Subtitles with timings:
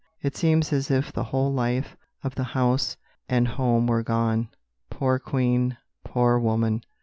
[0.23, 2.97] It seems as if the whole life of the house
[3.29, 4.49] and home were gone."
[4.89, 6.83] Poor Queen, poor woman!